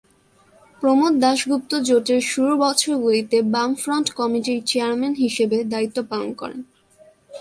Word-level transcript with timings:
প্রমোদ 0.81 1.13
দাশগুপ্ত 1.19 1.71
জোটের 1.87 2.21
শুরুর 2.21 2.55
বছরগুলিতে 2.57 3.37
বামফ্রন্ট 3.53 4.07
কমিটির 4.11 4.59
চেয়ারম্যান 4.65 5.13
হিসাবে 5.15 5.57
দায়িত্ব 5.63 5.97
পালন 6.09 6.29
করেন। 6.33 6.61